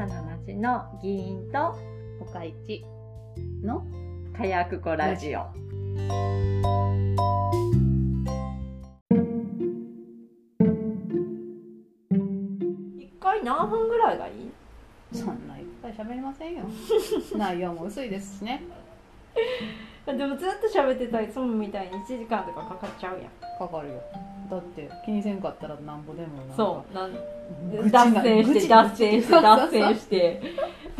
[0.00, 1.76] さな町の議員と
[2.22, 2.82] 岡市
[3.62, 3.84] の
[4.34, 5.40] 火薬庫ラジオ。
[12.98, 14.50] 一回何分ぐらいがいい？
[15.18, 16.64] そんないっぱい喋りませんよ。
[17.36, 18.62] 内容も薄いですしね
[20.06, 23.58] でもずっと喋ってたらいつもみたいに1時間とかかかっちゃうやん。
[23.58, 24.02] かかるよ
[24.50, 26.94] だって気にせんかったらなんぼでもなんかそう。
[26.94, 30.42] なん脱線して、脱線して、脱線して、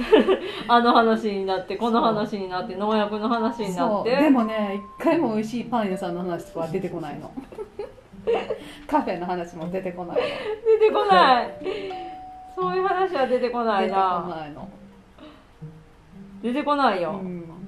[0.69, 4.17] あの話になって、この話になって、農薬の話になって。
[4.17, 7.31] でもね一回も美味しいパン屋さんの話とかは出てこないの
[8.87, 10.23] カフェの話も出てこないの
[10.79, 11.51] 出てこない。
[12.55, 14.37] そういう話は出てこない出てこな。
[14.37, 14.69] ないの、
[16.43, 17.19] 出てこないよ。
[17.23, 17.61] うん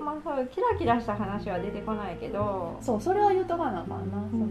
[0.00, 2.78] まあ、そうキラキラした話は出てこないけど。
[2.80, 4.46] そうそれは言うとかなあかんな、その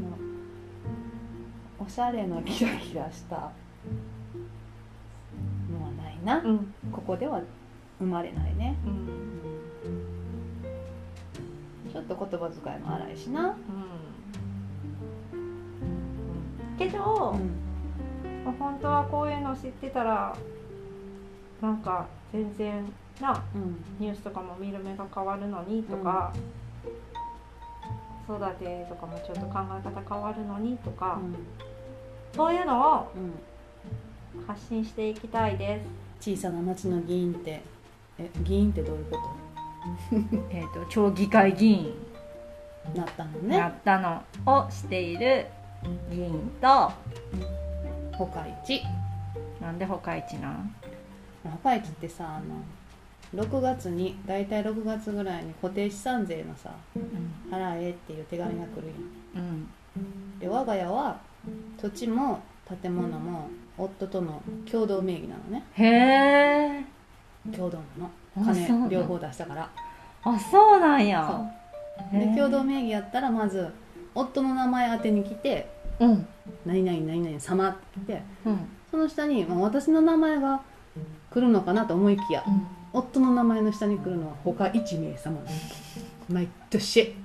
[1.79, 3.51] おしゃれのキラキラした
[5.71, 6.73] のはないな、うん。
[6.91, 7.41] ここでは
[7.99, 9.09] 生まれないねうん。
[11.91, 13.55] ちょっと言葉遣いも荒いしな、
[15.33, 16.77] うん。
[16.77, 17.63] けど、うん
[18.59, 20.35] 本当はこういうの知ってたら。
[21.61, 23.43] なんか、全然、な。
[23.55, 23.83] うん。
[23.99, 26.33] ニュースとかも見る目が変わるのにとか、
[28.27, 31.19] 子育てとかもちょっと考え方変わるのにとか、
[32.35, 33.23] そういうのをうん。
[33.23, 33.33] うん
[34.47, 35.79] 発信していきたいで
[36.19, 36.35] す。
[36.35, 37.61] 小さな町の議員って
[38.17, 39.19] え議員ってどういうこ
[40.49, 41.93] えっ、と町議会議員。
[42.93, 44.23] となったのやねったの。
[44.45, 45.45] をしている
[46.09, 46.91] 議員と
[48.17, 48.81] 他市
[49.61, 50.75] なんで他一なん？
[51.63, 52.55] 他市ってさあの
[53.33, 57.51] 6月に大体6月ぐらいに固定資産税のさうん。
[57.51, 58.87] 払えっていう手紙が来る
[59.35, 59.43] やん。
[59.43, 59.69] うん。
[60.39, 61.19] で我が家は
[61.77, 62.41] 土地も
[62.81, 65.65] 建物も夫との共同名義なのね。
[65.73, 66.85] へえ。
[67.55, 69.69] 共同なあの金両方出したから。
[70.23, 71.27] あそうなんや。
[71.27, 72.19] そう。
[72.19, 73.73] で共同名義やったらまず
[74.15, 75.69] 夫の名前宛てに来て
[75.99, 76.27] うん
[76.65, 78.59] 「何々何々様」って言ってうん。
[78.91, 80.61] その下に、まあ、私の名前が
[81.31, 82.67] 来るのかなと思いきやうん。
[82.93, 85.39] 夫の名前の下に来るのは他一名様
[86.29, 87.15] 毎年。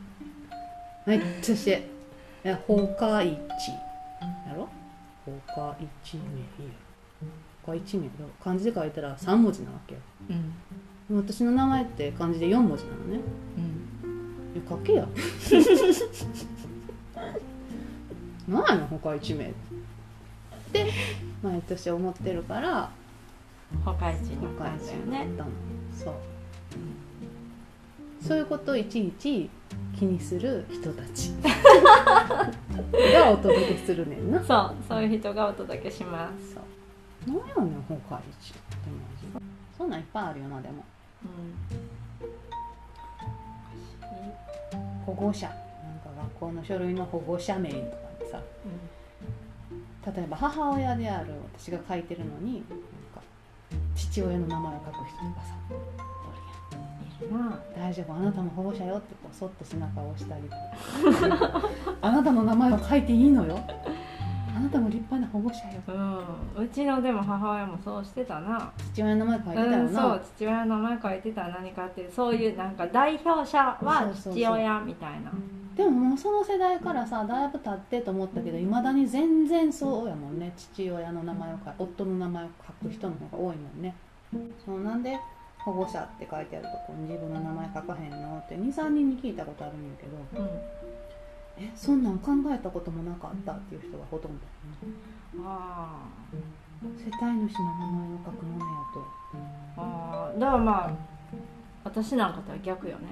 [1.07, 1.71] 毎年。
[1.71, 1.79] い
[2.43, 3.39] や他一。
[4.49, 4.67] やろ？
[5.27, 6.23] 他一名。
[7.65, 8.09] 他一名。
[8.43, 10.01] 漢字で書いたら3文字なわけよ。
[11.11, 11.17] うん。
[11.17, 13.21] 私の名前って漢字で4文字なのね。
[13.59, 14.69] うん。
[14.69, 15.07] 書けや。
[18.49, 19.53] 何やの他一名っ
[20.73, 20.91] て。
[21.43, 22.91] 毎年思ってるから
[23.85, 25.19] 他一の他一感じよね。
[25.19, 25.51] 名だったの
[25.93, 26.15] そう。
[28.21, 29.49] そういうことをいちいち
[29.97, 31.33] 気にする人たち。
[33.13, 34.43] がお届けするねんな。
[34.43, 34.75] そう。
[34.89, 36.55] そういう人がお届けします。
[36.55, 36.63] そう。
[37.27, 39.47] 何やねん他一ってマジ
[39.77, 40.85] そんなんいっぱいあるよなでも。
[41.25, 41.27] う
[44.77, 45.05] ん。
[45.05, 45.49] 保護者。
[45.49, 47.81] なんか学校の書類の保護者名とか
[48.19, 48.41] でさ。
[50.15, 52.65] 例えば母親である私が書いてるのに
[53.99, 57.61] 父親の名前を書く人とかさおるやん。
[57.77, 58.15] 大丈夫。
[58.15, 60.43] あなたも保護者よってこうそっと背中を押したり。
[62.01, 63.59] あなたの名前を書いていいのよ。
[64.69, 65.83] なたも立派な保護者よ。
[66.57, 66.65] うん。
[66.65, 68.71] うちのでも母親もそうしてたな。
[68.93, 70.23] 父親の名前書いてたようん、そな、う。
[70.37, 71.41] 父親の名前書いてた。
[71.43, 75.33] ら何かってそういうなんか代表者は父親みたいな。
[75.77, 80.53] でももうその世代からさだいぶ経ってと思ったけどいまだに全然そうやもんね。
[80.57, 82.49] 父親の名前を書い夫の名前を
[82.83, 83.95] 書く人の方が多いもんね。
[84.65, 85.19] そうなんで
[85.59, 90.51] 保護者って書いてあるとこに自分の名前書かへんのって23人に聞いたことあるんやけどうん
[91.61, 94.45] えそんなん考えたこともなかったっていう人がほとんど
[95.45, 96.05] あ
[96.83, 99.01] 世帯主の名前を書くものやと。
[99.01, 100.33] ーあ。
[100.37, 100.91] ーだからまあ
[101.85, 103.09] 私なんかとは逆よね。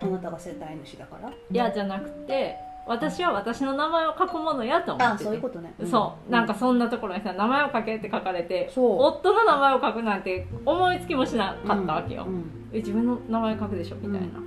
[0.00, 1.30] あなたが世帯主だから？
[1.30, 2.56] いやじゃなくて
[2.86, 5.24] 私は私の名前を書くものやと思あってて。
[5.24, 5.74] そういうことね。
[5.90, 6.30] そう。
[6.30, 13.96] なんかそんなところにさ名前を書けって書かれて夫の名前を書くなんて思いつきもしなかったわけよ、うんうんえ自分の名前書くでしょ？
[13.96, 14.40] みたいな、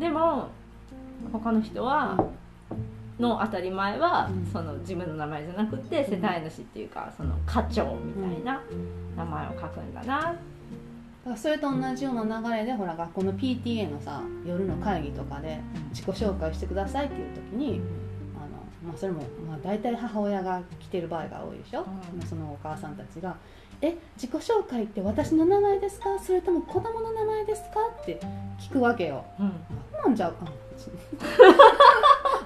[0.00, 0.48] でも
[1.32, 2.16] 他の人は、
[3.18, 4.46] の当たり前は、うん。
[4.52, 8.62] その自分の名前じゃなくて世帯主っていうかその課長みたいな
[9.16, 10.34] 名前を書くんだな、
[11.36, 15.60] それと同じような流れでほら学校の PTA のさ夜の会議とかで
[15.90, 17.80] 自己紹介してくださいっていう時に
[18.36, 22.26] あの、まあ、それも、まあ、大体母親が来てる場合が多いでしょ、うん。
[22.26, 23.36] そのお母さんたちが
[23.82, 26.18] 「え自己紹介って私の名前ですか？
[26.18, 28.20] それとも子供の名前ですか?」って
[28.58, 29.24] 聞くわけよ。
[29.38, 29.52] うん。
[30.04, 30.46] なんちゃうか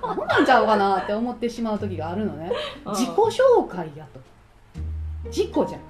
[0.03, 2.50] アホなんちゃうかなって思ってしまう時があるのね。
[2.87, 4.21] 自己紹介やと。
[5.27, 5.81] 自己じゃん。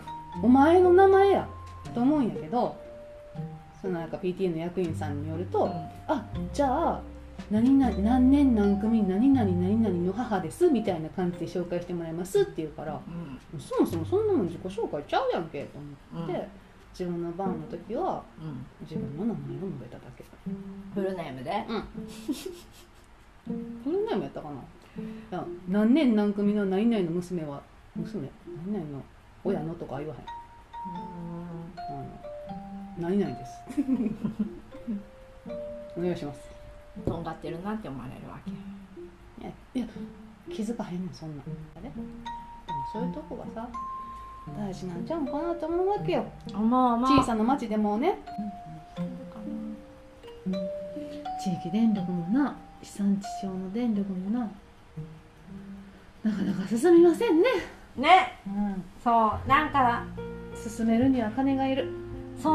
[0.43, 1.49] お前の名前や。
[1.95, 2.77] と思うんやけど。
[3.81, 5.67] そのなんか PTA の役員さんによると、
[6.07, 6.23] あ
[6.53, 7.01] じゃあ
[7.51, 13.01] 何々何年何組何々何々の母ですみたいな感じで紹介してもらいますって言うから、
[13.59, 15.79] そもそもそんなもん自己紹介ちゃうやんけと
[16.15, 16.49] 思って、
[16.93, 18.23] 自分の番の時は
[18.83, 20.25] 自分の名前を述べただけ。
[20.95, 21.65] フルネームで？
[23.83, 24.49] フルネームやったか
[25.31, 25.45] な？
[25.69, 27.61] 何年何組の何々の娘は
[27.97, 28.31] 娘？
[28.65, 29.03] 何々の
[29.43, 30.21] 親のとか言わへん。
[31.77, 31.93] あ
[33.01, 33.53] の何々です。
[35.99, 36.60] お願いします
[37.01, 38.51] とんがってるなって思われるわけ。
[38.51, 38.55] い
[39.47, 39.87] やいや
[40.55, 41.37] 気づかへんのそんな。
[41.37, 41.45] んあ
[41.77, 41.83] れ？
[41.83, 41.95] でも
[42.93, 43.69] そういうとこがさ
[44.59, 46.25] 大事なんちゃうのかなと思うわけよ。
[46.53, 48.19] まあま小さな町でもね。
[51.43, 54.51] 地域電力もな地産地消の電力もな。
[56.23, 57.49] なかなか進みませんね、
[57.97, 58.39] ね。
[58.47, 60.05] うん、そうなんか
[60.55, 61.91] 進めるには金がいる
[62.43, 62.55] そう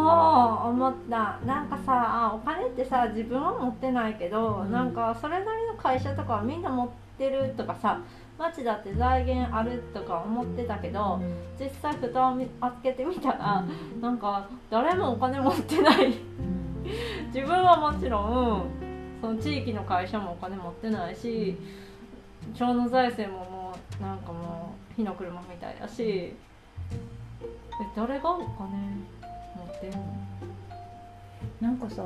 [0.69, 1.39] 思った。
[1.45, 4.71] なんかさあお金ってさ自分は持ってないけど、うん。
[4.71, 8.01] なんかそれなりの会社とかはみんな持ってるとかさ
[8.37, 11.21] 町だって財源あるとか思ってたけど
[11.59, 13.63] 実際蓋を見開けてみたら
[14.01, 16.13] なんか誰もお金持ってない。
[17.33, 18.65] 自分はもちろん
[19.21, 21.57] その地域の会社もお金持ってないし
[22.53, 26.35] 町の財政ももうなんかもう火の車みたいだしえ
[27.95, 28.45] 誰がお金？
[29.21, 29.24] 持
[29.77, 29.91] って
[31.61, 32.03] なんかさ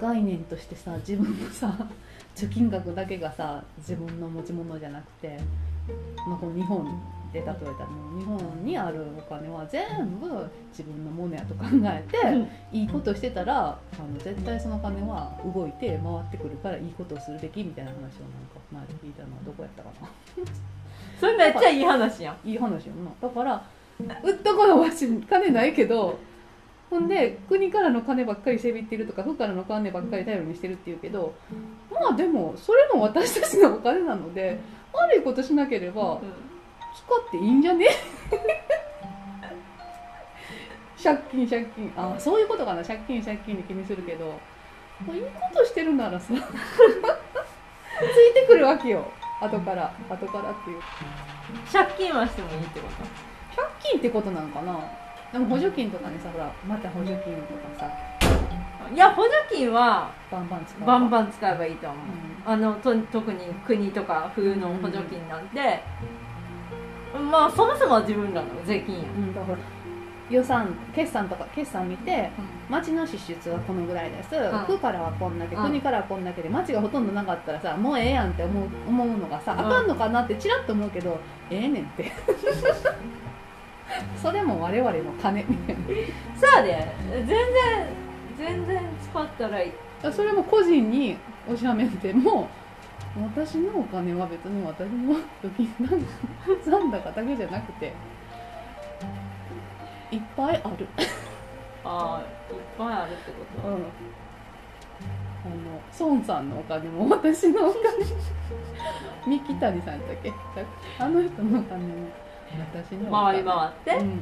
[0.00, 1.76] 概念としてさ自分のさ
[2.34, 5.38] 貯金額だけがさ自分の持ち物じゃなくて、
[6.26, 6.86] まあ、この日本
[7.32, 9.84] で例えたらもう日本にあるお金は全
[10.18, 10.26] 部
[10.70, 12.18] 自分のものやと考えて、
[12.76, 13.72] いいことしてたらあ
[14.02, 18.16] の絶対その金は動いて回ってくるからいいことをするべきみたいな話をなんか
[18.70, 20.08] 前聞いたのはどこやったかな。
[21.18, 22.48] それめっちゃいい話やん。
[22.48, 23.28] いい話よな。
[23.28, 23.64] だから
[24.22, 26.18] 売ったことわし金ないけど
[26.90, 31.32] ほんで国からの金ばっかりせびってるとか府からの金ばっかり頼りにしてるっていうけど
[31.90, 34.58] まあでもそれも私たちのお金なので
[34.92, 36.20] 悪いことしなければ
[36.94, 37.86] 使っていいんじゃね？
[41.02, 41.92] 借金借金。
[41.96, 42.84] あそういうことかな。
[42.84, 44.38] 借金借金で気にするけど
[45.06, 46.38] まあいいことしてるならさ つい
[48.34, 49.04] てくるわけよ。
[49.40, 50.80] 後から後からっていう。
[51.72, 53.04] 借金はしてもいいってこと？
[53.54, 54.78] 借金ってことなんかな？
[55.32, 57.90] でも補助金とかにさほらまた補助金とかさ。
[58.88, 61.98] といや補助金はバンバン使うン、バンバン使えばいいと思う。
[61.98, 62.00] う
[62.44, 65.82] あのと特に国とか風の補助金なんて、
[67.30, 69.06] まあそもそもは自分らの税金やん。
[69.06, 69.58] ん、だから
[70.28, 72.30] 予算決算とか決算見て
[72.68, 74.66] 町の支出はこのぐらいです、ん。
[74.66, 75.62] 区からはこんだけ、うん。
[75.64, 79.60] 国からはこんだけで町がほとんどなかったらさもうええやんって思う思うのがさ、うん。
[79.60, 81.18] あかんのかなってちらっと思うけど
[81.50, 82.12] ええねんって
[84.16, 85.44] それも我々の金。
[85.44, 85.76] みたい
[86.36, 87.36] さあで全然
[88.36, 89.72] 全然使ったらいい。
[90.02, 91.16] なそれも個人に
[91.48, 92.48] おしゃべっても
[93.36, 96.06] 私のお金は別に私の預金なん
[96.64, 97.92] 残高だけじゃなくて
[100.10, 100.86] いっぱいある。
[101.84, 103.74] ああいっぱいあるってこうん。
[105.44, 105.80] あの
[106.14, 107.82] 孫さんのお金も私のお金。
[109.26, 110.32] 三木谷さんだっけ？
[110.98, 112.08] あの人のお金も
[112.50, 113.32] 私のとお金。
[113.32, 114.20] 回り回って、うん。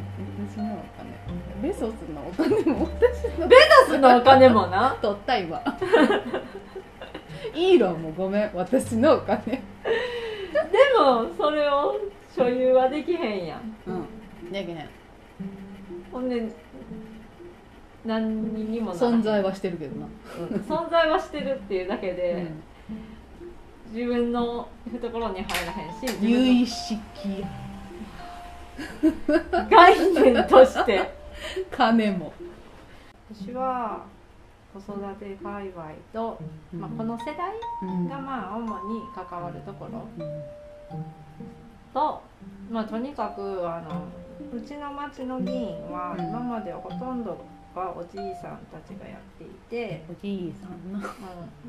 [0.49, 1.21] 私のお金。
[1.63, 3.49] ベソスのお金も私の。
[3.49, 4.97] ベタスのお金もな。
[5.03, 5.63] 取った今
[7.55, 9.45] イーロンもごめん私のお金。
[9.45, 9.61] で
[10.99, 11.97] もそれを
[12.35, 13.77] 所有はできへんやん。
[13.87, 13.93] う
[14.49, 14.53] ん。
[14.53, 14.89] できへん。
[16.13, 16.49] ほんで
[18.05, 20.07] 何にも存在はしてるけどな、
[20.39, 20.57] うん。
[20.61, 22.63] 存在はしてるっていうだけで、うん。
[23.93, 26.97] 自分の懐に入らへんし自有分意識
[27.27, 27.70] の
[29.71, 31.21] 概念として。
[31.71, 32.33] 金も、
[33.33, 34.05] 私は
[34.73, 36.39] 子育て界隈と、
[36.73, 38.09] まあ、この世代うん。
[38.09, 40.07] がまあ主に関わるところ。
[40.19, 41.05] うん。
[41.93, 42.23] と、
[42.71, 44.05] まあ、とにかくあの
[44.57, 46.25] うちの町の議員はうん。
[46.25, 47.39] 今まではほとんど
[47.75, 51.09] がおじいさんたちがやっていて、おじいさんな。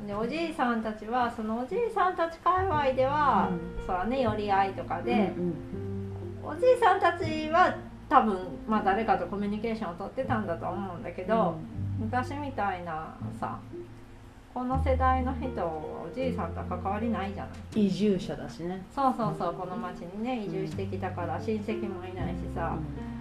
[0.00, 3.50] ん、でおじいさんたちはそのおじいさんたち界隈では、
[3.86, 5.54] そうだね寄り合いとかで、うん
[6.44, 7.76] おじいさんたちは
[8.08, 11.54] 多分、まあ、誰かとコミュニケーションを取ってたんだと思うんだけど、
[11.98, 13.58] 昔みたいなさ
[14.52, 15.66] この世代の人は
[16.04, 17.86] おじいさんとは関わりないじゃない。
[17.86, 22.76] 移住者だしね、そうそうそうこの町にね移住してきたから親戚もいないしさ。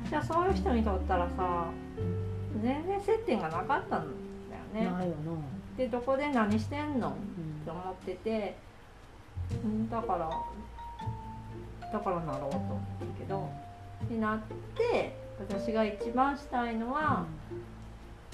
[0.10, 1.68] じゃあそういう人にとったらさ
[2.62, 4.08] 全然接点がなかったん
[4.74, 4.92] だよね。
[4.92, 5.32] ないよな、
[5.78, 7.10] でどこで何してんの？
[7.10, 7.64] っうん。
[7.64, 8.58] て思ってて。
[9.66, 10.30] んだから
[11.92, 13.50] だからなろうと思ってるけど
[14.10, 14.40] になっ
[14.76, 17.26] て私が一番したいのは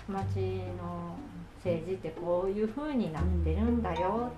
[0.07, 0.37] 町
[0.77, 1.15] の
[1.57, 4.31] 政治ってこういう風になってるんだよ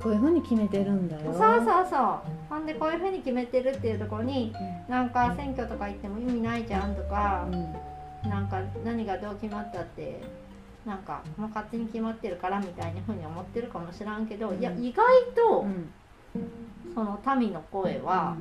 [0.00, 1.32] こういうふうに決めてるんだよ。
[1.32, 2.20] そうそうそう。
[2.48, 4.54] ほんでこういう風に決めてるっていうところに
[4.88, 8.30] なんか選挙とか行っても意味ないじゃんとかうん。
[8.30, 10.20] なんか何がどう決まったって
[10.86, 14.84] なんかもう勝手に決まってるからみたいな風に思ってるかもしらんけど、いやうん。
[14.84, 15.04] 意外
[15.34, 15.90] とうん
[16.94, 18.36] その民の声は、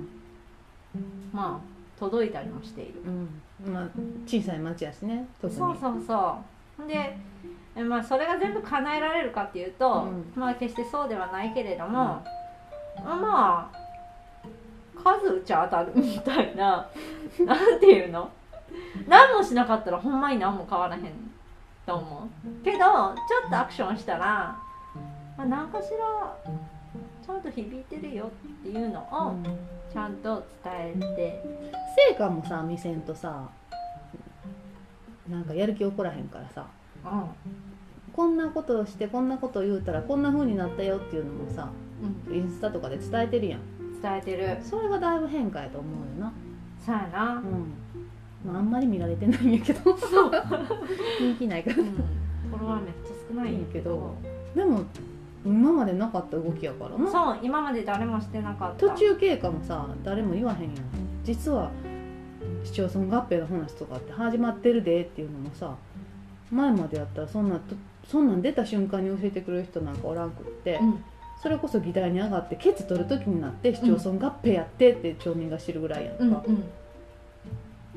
[1.31, 3.01] まあ届いたりもしている。
[3.05, 3.73] うん。
[3.73, 3.89] まあ
[4.25, 5.27] 小さい町やしね。
[5.41, 5.59] 特に。
[5.59, 6.37] そうそうそ
[6.83, 6.87] う。
[6.87, 7.17] で、
[7.75, 12.23] えまあ、それが全部叶えられるかっていうと、うまあ決してそうではないけれども、
[13.03, 13.83] まあ
[14.95, 16.87] 数打ちゃ当たるみたいな
[17.45, 18.29] なんていうの？
[19.07, 21.03] 何もしなかったらほんまに何も変わらへん
[21.85, 22.63] と思う。
[22.63, 23.13] けどちょ
[23.47, 24.55] っとアクションしたら、
[25.37, 26.35] まあ、何かしら
[27.25, 29.43] ちゃんと響いてるよっていうのをうん
[29.91, 31.43] ちゃんと伝えて、
[32.09, 33.49] 成果もさ見せんとさ
[35.29, 36.67] なんかやる気起こらへんからさ
[37.05, 37.29] うん。
[38.11, 41.69] こんなことをしてこんなことを言うたらこんな風になったよっていうのもさ
[42.27, 43.61] うん、インスタとかで伝えてるやん。
[44.01, 44.57] 伝えてる。
[44.61, 46.33] それがだいぶ変化やと思うよな。
[46.85, 47.73] そうやな、うん。
[48.45, 49.95] まあ、あんまり見られてないんやけど。
[51.19, 51.77] 人気ないから。
[51.77, 54.15] うん、フォロワーめっちゃ少ないんやけど。
[54.53, 54.81] でも
[55.45, 57.11] 今までなかった動きやからな。
[57.11, 58.87] そう今まで誰もしてなかった。
[58.87, 60.73] 途中経過もさ誰も言わへんやん。
[61.23, 61.71] 実は
[62.63, 65.75] 市町村合併の話とかって始まってるでっていうのもさ
[66.51, 67.75] 前までやったらそんなと
[68.07, 71.03] そんなん出た瞬間に教えてくれる人なんかおらんくって、うん。
[71.41, 76.63] それこそ議題に上がってケツ取る時になって市町村合併やってって町民が知るぐらいやんか、うんうん。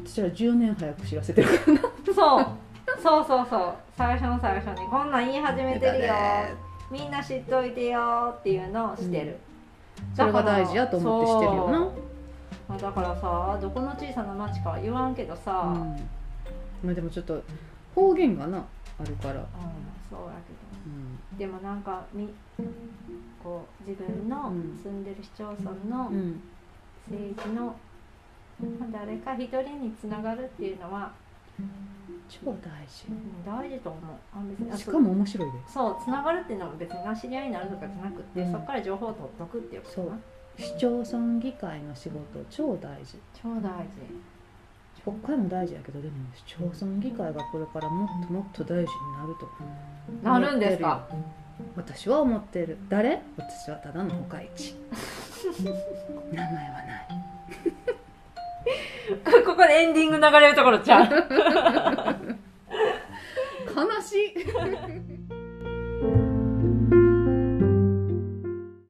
[0.04, 1.80] 私ら10年早く知らせてるからな。
[2.12, 2.46] そう。
[3.00, 3.74] そうそうそう。
[3.96, 4.86] 最初の最初に。
[4.88, 6.14] こんなん言い始めてるよ
[6.90, 9.38] みんな知っといてよっていうのをしてる、
[10.14, 11.78] それが大事やと思ってしてるよな。
[12.68, 12.80] そう。
[12.80, 15.82] だからさどこの小さな町かは言わんけどさ、うん。
[15.82, 16.08] うん
[16.84, 17.42] まあでもちょっと
[17.94, 18.58] 方言がな
[18.98, 19.34] あるから、
[20.10, 21.38] そうやけど。
[21.38, 22.28] でもなんかみ
[23.42, 24.78] こう自分のうん。
[24.82, 26.40] 住んでる市町村のうん。
[27.08, 31.12] 政治の、まあ誰か一人につながるっていうのは
[32.28, 33.06] 超大事。
[33.08, 34.02] うん大事と思う。
[34.34, 35.58] あ別にあしかも面白いで。
[35.66, 38.52] そうつながるっていうのも別にな知り合いになるとかじゃなくて、うん。
[38.52, 40.06] そこから情報を取っとくっていうことそう。
[40.10, 40.18] な
[40.58, 43.18] 市町村議会の仕事超大事。
[43.34, 44.00] 超大事。
[45.04, 49.48] 国会も大事やけどでも市町村議会がこれからもっともっと大事になると
[50.28, 51.06] なるんですか？
[51.76, 52.76] 私は思ってる。
[52.88, 53.22] 誰？
[53.36, 54.74] 私はただのほか一
[55.62, 55.70] 名
[56.34, 57.25] 前はない
[59.46, 61.06] ここでエンディング流れるところちゃう。
[63.76, 65.15] 悲しい。